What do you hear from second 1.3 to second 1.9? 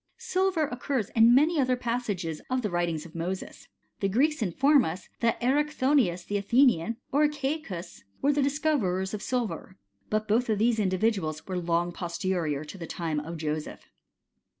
many other